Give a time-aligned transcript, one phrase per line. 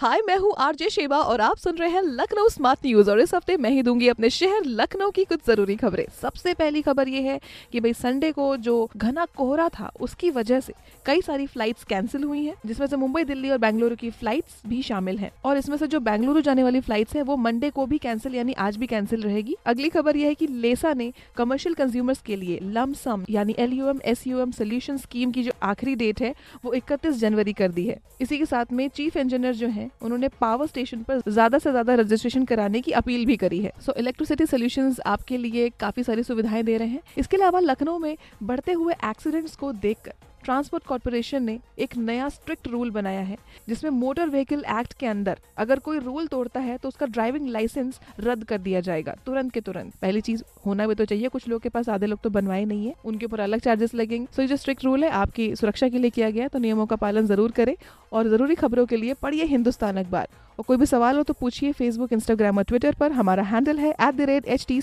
[0.00, 3.34] हाय मैं हूँ RJ Sheba और आप सुन रहे हैं लखनऊ स्मार्ट न्यूज़ और इस
[3.34, 7.20] हफ़्ते मैं ही दूँगी अपने शहर लखनऊ की कुछ ज़रूरी खबरें। सबसे पहली खबर ये
[7.22, 7.38] है
[7.72, 10.72] कि भाई संडे को जो घना कोहरा था, उसकी वजह से
[11.06, 14.80] कई सारी फ्लाइट्स कैंसिल हुई हैं, जिसमें से मुंबई, दिल्ली और बेंगलुरु की फ्लाइट्स भी
[14.82, 17.98] शामिल हैं। और इसमें से जो बेंगलुरु जाने वाली फ्लाइट्स है, वो मंडे को भी
[17.98, 22.22] कैंसिल यानी आज भी कैंसिल रहेगी। अगली खबर यह है की लेसा ने कमर्शियल कंज्यूमर्स
[22.22, 25.52] के लिए लम सम यानी L U M S U M solution scheme की जो
[25.62, 29.54] आखिरी डेट है, वो इकतीस जनवरी कर दी है। इसी के साथ में चीफ इंजीनियर
[29.54, 33.60] जो है उन्होंने पावर स्टेशन पर ज़्यादा से ज़्यादा रजिस्ट्रेशन कराने की अपील भी करी
[33.60, 37.98] है। सो इलेक्ट्रिसिटी सोल्यूशन आपके लिए काफ़ी सारी सुविधाएँ दे रहे हैं। इसके अलावा लखनऊ
[37.98, 40.12] में बढ़ते हुए एक्सीडेंट्स को देखकर
[40.50, 43.36] ट्रांसपोर्ट कॉर्पोरेशन ने एक नया स्ट्रिक्ट रूल बनाया है,
[43.68, 48.00] जिसमें मोटर व्हीकल एक्ट के अंदर अगर कोई रूल तोड़ता है तो उसका ड्राइविंग लाइसेंस
[48.20, 51.62] रद्द कर दिया जाएगा, तुरंत के तुरंत। पहली चीज़, होना भी तो चाहिए, कुछ लोग
[51.62, 54.56] के पास, आधे लोग तो बनवाए नहीं है, उनके ऊपर अलग चार्जेस लगेंगे। सो जो
[54.56, 57.74] स्ट्रिक्ट रूल है, आपकी सुरक्षा के लिए किया गया तो नियमों का पालन ज़रूर करें
[58.12, 61.72] और ज़रूरी खबरों के लिए पढ़िए हिंदुस्तान अखबार। और कोई भी सवाल हो तो पूछिए
[61.72, 64.80] फेसबुक इंस्टाग्राम और ट्विटर पर। हमारा हैंडल है at the rate H T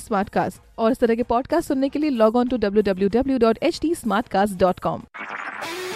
[0.77, 3.57] और इस तरह के पॉडकास्ट सुनने के लिए log on to W W W dot
[3.63, 5.03] H T smart cast dot com